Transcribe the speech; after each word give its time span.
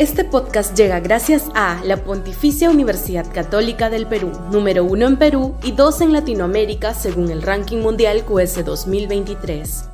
Este 0.00 0.24
podcast 0.24 0.74
llega 0.78 0.98
gracias 0.98 1.50
a 1.54 1.78
la 1.84 1.98
Pontificia 1.98 2.70
Universidad 2.70 3.30
Católica 3.30 3.90
del 3.90 4.06
Perú, 4.06 4.32
número 4.50 4.82
uno 4.82 5.06
en 5.06 5.18
Perú 5.18 5.58
y 5.62 5.72
dos 5.72 6.00
en 6.00 6.14
Latinoamérica 6.14 6.94
según 6.94 7.30
el 7.30 7.42
ranking 7.42 7.82
mundial 7.82 8.24
QS 8.24 8.64
2023. 8.64 9.90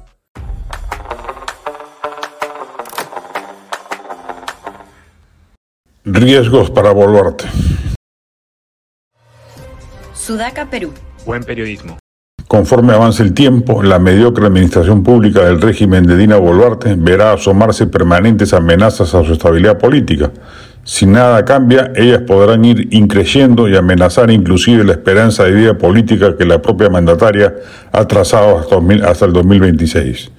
Riesgos 6.04 6.70
para 6.70 6.92
Boluarte. 6.92 7.46
Sudaca, 10.14 10.70
Perú. 10.70 10.92
Buen 11.24 11.42
periodismo. 11.42 11.98
Conforme 12.48 12.92
avance 12.92 13.24
el 13.24 13.34
tiempo, 13.34 13.82
la 13.82 13.98
mediocre 13.98 14.46
administración 14.46 15.02
pública 15.02 15.44
del 15.44 15.60
régimen 15.60 16.06
de 16.06 16.16
Dina 16.16 16.36
Boluarte 16.36 16.94
verá 16.96 17.32
asomarse 17.32 17.88
permanentes 17.88 18.54
amenazas 18.54 19.16
a 19.16 19.24
su 19.24 19.32
estabilidad 19.32 19.78
política. 19.78 20.30
Si 20.84 21.06
nada 21.06 21.44
cambia, 21.44 21.90
ellas 21.96 22.20
podrán 22.20 22.64
ir 22.64 22.86
increyendo 22.92 23.68
y 23.68 23.74
amenazar 23.74 24.30
inclusive 24.30 24.84
la 24.84 24.92
esperanza 24.92 25.42
de 25.42 25.50
vida 25.50 25.76
política 25.76 26.36
que 26.36 26.44
la 26.44 26.62
propia 26.62 26.88
mandataria 26.88 27.52
ha 27.90 28.06
trazado 28.06 28.58
hasta 29.04 29.24
el 29.24 29.32
2026. 29.32 30.30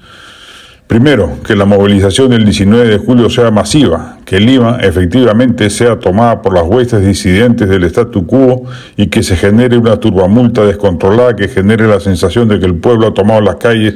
Primero, 0.87 1.39
que 1.45 1.53
la 1.53 1.65
movilización 1.65 2.29
del 2.29 2.45
19 2.45 2.87
de 2.87 2.97
julio 2.97 3.29
sea 3.29 3.51
masiva, 3.51 4.19
que 4.23 4.39
Lima 4.39 4.77
efectivamente 4.81 5.69
sea 5.69 5.99
tomada 5.99 6.41
por 6.41 6.53
las 6.53 6.63
huestes 6.63 7.05
disidentes 7.05 7.67
del 7.67 7.83
statu 7.83 8.25
quo 8.25 8.63
y 8.95 9.07
que 9.07 9.21
se 9.21 9.35
genere 9.35 9.77
una 9.77 9.97
turbamulta 9.97 10.63
descontrolada 10.63 11.35
que 11.35 11.49
genere 11.49 11.89
la 11.89 11.99
sensación 11.99 12.47
de 12.47 12.61
que 12.61 12.65
el 12.65 12.75
pueblo 12.75 13.07
ha 13.07 13.13
tomado 13.13 13.41
las 13.41 13.57
calles 13.57 13.95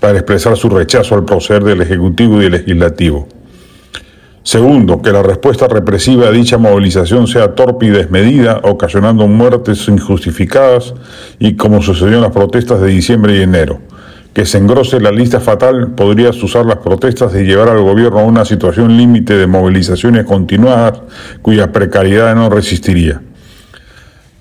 para 0.00 0.18
expresar 0.18 0.56
su 0.56 0.68
rechazo 0.68 1.14
al 1.14 1.24
proceder 1.24 1.62
del 1.62 1.80
Ejecutivo 1.80 2.40
y 2.40 2.44
del 2.44 2.52
Legislativo. 2.52 3.28
Segundo, 4.42 5.00
que 5.00 5.12
la 5.12 5.22
respuesta 5.22 5.68
represiva 5.68 6.26
a 6.26 6.32
dicha 6.32 6.58
movilización 6.58 7.28
sea 7.28 7.54
torpe 7.54 7.86
y 7.86 7.90
desmedida, 7.90 8.60
ocasionando 8.64 9.28
muertes 9.28 9.86
injustificadas 9.86 10.92
y 11.38 11.54
como 11.54 11.80
sucedió 11.82 12.16
en 12.16 12.22
las 12.22 12.32
protestas 12.32 12.80
de 12.80 12.88
diciembre 12.88 13.36
y 13.36 13.42
enero 13.42 13.91
que 14.32 14.46
se 14.46 14.58
engrose 14.58 15.00
la 15.00 15.12
lista 15.12 15.40
fatal, 15.40 15.92
podrías 15.94 16.42
usar 16.42 16.64
las 16.64 16.78
protestas 16.78 17.34
y 17.34 17.44
llevar 17.44 17.68
al 17.68 17.82
gobierno 17.82 18.20
a 18.20 18.24
una 18.24 18.44
situación 18.44 18.96
límite 18.96 19.36
de 19.36 19.46
movilizaciones 19.46 20.24
continuadas 20.24 21.00
cuya 21.42 21.70
precariedad 21.70 22.34
no 22.34 22.48
resistiría. 22.48 23.20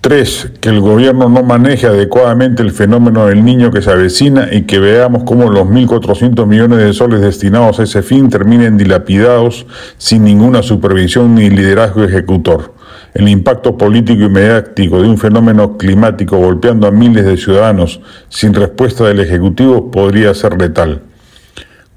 Tres, 0.02 0.52
que 0.60 0.70
el 0.70 0.80
gobierno 0.80 1.30
no 1.30 1.44
maneje 1.44 1.86
adecuadamente 1.86 2.64
el 2.64 2.72
fenómeno 2.72 3.28
del 3.28 3.46
niño 3.46 3.70
que 3.70 3.84
se 3.84 3.92
avecina 3.92 4.50
y 4.52 4.64
que 4.64 4.80
veamos 4.80 5.24
cómo 5.26 5.52
los 5.52 5.68
1.400 5.68 6.48
millones 6.48 6.80
de 6.80 6.92
soles 6.94 7.22
destinados 7.22 7.80
a 7.80 7.84
ese 7.84 8.02
fin 8.02 8.28
terminen 8.28 8.78
dilapidados 8.78 9.68
sin 10.00 10.24
ninguna 10.24 10.64
supervisión 10.64 11.36
ni 11.36 11.52
liderazgo 11.52 12.04
ejecutor 12.04 12.74
el 13.14 13.28
impacto 13.28 13.78
político 13.78 14.24
y 14.24 14.30
mediático 14.30 15.02
de 15.02 15.08
un 15.08 15.18
fenómeno 15.18 15.78
climático 15.78 16.38
golpeando 16.38 16.88
a 16.88 16.92
miles 16.92 17.26
de 17.26 17.38
ciudadanos 17.38 18.02
sin 18.30 18.54
respuesta 18.54 19.06
del 19.06 19.20
Ejecutivo 19.20 19.92
podría 19.92 20.34
ser 20.34 20.60
letal. 20.60 21.02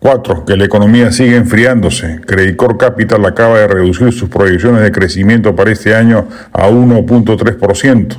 4. 0.04 0.44
Que 0.44 0.58
la 0.58 0.66
economía 0.66 1.10
sigue 1.12 1.34
enfriándose. 1.34 2.20
Credicor 2.26 2.76
Capital 2.76 3.24
acaba 3.24 3.60
de 3.60 3.66
reducir 3.66 4.12
sus 4.12 4.28
proyecciones 4.28 4.82
de 4.82 4.92
crecimiento 4.92 5.56
para 5.56 5.72
este 5.72 5.94
año 5.94 6.28
a 6.52 6.68
1.3%. 6.68 8.18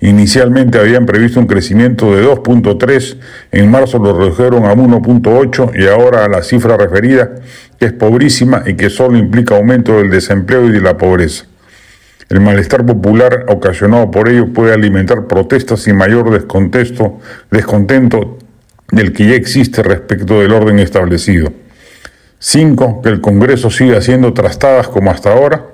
Inicialmente 0.00 0.78
habían 0.78 1.04
previsto 1.04 1.38
un 1.38 1.46
crecimiento 1.46 2.16
de 2.16 2.24
2.3, 2.24 3.18
en 3.52 3.70
marzo 3.70 3.98
lo 3.98 4.18
redujeron 4.18 4.64
a 4.64 4.74
1.8 4.74 5.72
y 5.78 5.86
ahora 5.88 6.24
a 6.24 6.28
la 6.28 6.42
cifra 6.42 6.78
referida, 6.78 7.34
que 7.78 7.84
es 7.84 7.92
pobrísima 7.92 8.62
y 8.64 8.72
que 8.72 8.88
solo 8.88 9.18
implica 9.18 9.56
aumento 9.56 9.98
del 9.98 10.08
desempleo 10.08 10.64
y 10.64 10.72
de 10.72 10.80
la 10.80 10.96
pobreza. 10.96 11.44
El 12.30 12.40
malestar 12.40 12.86
popular 12.86 13.44
ocasionado 13.48 14.10
por 14.10 14.30
ello 14.30 14.54
puede 14.54 14.72
alimentar 14.72 15.26
protestas 15.26 15.86
y 15.86 15.92
mayor 15.92 16.30
descontento, 16.30 17.20
descontento 17.50 18.38
del 18.90 19.12
que 19.12 19.26
ya 19.26 19.34
existe 19.34 19.82
respecto 19.82 20.40
del 20.40 20.52
orden 20.52 20.78
establecido. 20.78 21.52
5. 22.38 23.02
Que 23.02 23.08
el 23.08 23.20
Congreso 23.20 23.70
siga 23.70 24.00
siendo 24.00 24.32
trastadas 24.32 24.88
como 24.88 25.10
hasta 25.10 25.32
ahora. 25.32 25.66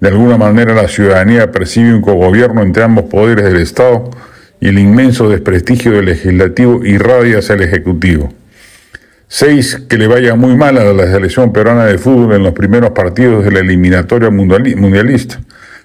De 0.00 0.08
alguna 0.08 0.36
manera 0.36 0.74
la 0.74 0.88
ciudadanía 0.88 1.50
percibe 1.50 1.94
un 1.94 2.00
cogobierno 2.00 2.62
entre 2.62 2.82
ambos 2.82 3.06
poderes 3.06 3.44
del 3.44 3.56
Estado 3.56 4.10
y 4.60 4.68
el 4.68 4.78
inmenso 4.78 5.28
desprestigio 5.28 5.92
del 5.92 6.06
legislativo 6.06 6.84
irradia 6.84 7.38
hacia 7.38 7.54
el 7.54 7.62
ejecutivo. 7.62 8.32
6. 9.28 9.86
Que 9.88 9.98
le 9.98 10.06
vaya 10.06 10.34
muy 10.34 10.56
mal 10.56 10.78
a 10.78 10.92
la 10.92 11.06
selección 11.06 11.52
peruana 11.52 11.86
de 11.86 11.98
fútbol 11.98 12.34
en 12.34 12.42
los 12.42 12.52
primeros 12.52 12.90
partidos 12.90 13.44
de 13.44 13.50
la 13.50 13.60
eliminatoria 13.60 14.30
mundialista. 14.30 15.40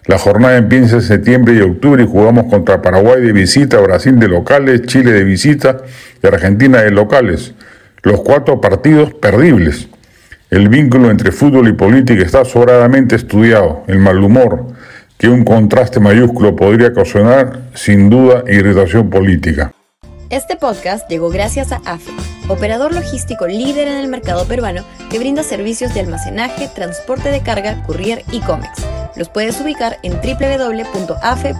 La 0.05 0.17
jornada 0.17 0.57
empieza 0.57 0.95
en 0.95 1.01
septiembre 1.01 1.55
y 1.55 1.61
octubre 1.61 2.03
y 2.03 2.07
jugamos 2.07 2.45
contra 2.45 2.81
Paraguay 2.81 3.21
de 3.21 3.31
visita, 3.31 3.79
Brasil 3.79 4.19
de 4.19 4.27
locales, 4.27 4.83
Chile 4.83 5.11
de 5.11 5.23
visita 5.23 5.81
y 6.21 6.27
Argentina 6.27 6.81
de 6.81 6.91
locales. 6.91 7.53
Los 8.03 8.21
cuatro 8.21 8.61
partidos 8.61 9.13
perdibles. 9.13 9.87
El 10.49 10.69
vínculo 10.69 11.11
entre 11.11 11.31
fútbol 11.31 11.67
y 11.67 11.73
política 11.73 12.23
está 12.23 12.45
sobradamente 12.45 13.15
estudiado. 13.15 13.83
El 13.87 13.99
mal 13.99 14.23
humor 14.23 14.65
que 15.19 15.27
un 15.27 15.43
contraste 15.43 15.99
mayúsculo 15.99 16.55
podría 16.55 16.87
ocasionar, 16.87 17.63
sin 17.75 18.09
duda, 18.09 18.43
irritación 18.47 19.09
política. 19.09 19.73
Este 20.29 20.55
podcast 20.55 21.09
llegó 21.09 21.29
gracias 21.29 21.73
a 21.73 21.81
AFE, 21.85 22.13
operador 22.47 22.95
logístico 22.95 23.45
líder 23.45 23.89
en 23.89 23.97
el 23.97 24.07
mercado 24.07 24.45
peruano 24.45 24.85
que 25.09 25.19
brinda 25.19 25.43
servicios 25.43 25.93
de 25.93 25.99
almacenaje, 25.99 26.69
transporte 26.73 27.29
de 27.29 27.41
carga, 27.41 27.83
courier 27.85 28.23
y 28.31 28.39
cómics. 28.39 28.85
Los 29.17 29.27
puedes 29.27 29.59
ubicar 29.59 29.97
en 30.03 30.13
www.afe.pe. 30.13 31.59